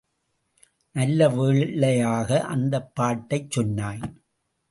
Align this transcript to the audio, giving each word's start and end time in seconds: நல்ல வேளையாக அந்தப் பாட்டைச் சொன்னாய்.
நல்ல 0.95 1.27
வேளையாக 1.29 2.41
அந்தப் 2.45 2.91
பாட்டைச் 2.95 3.51
சொன்னாய். 3.51 4.01